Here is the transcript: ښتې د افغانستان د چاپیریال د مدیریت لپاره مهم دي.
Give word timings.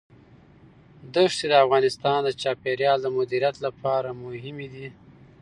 ښتې 1.31 1.45
د 1.49 1.53
افغانستان 1.65 2.19
د 2.23 2.29
چاپیریال 2.41 2.97
د 3.01 3.07
مدیریت 3.17 3.55
لپاره 3.65 4.09
مهم 4.23 4.57
دي. 4.73 4.87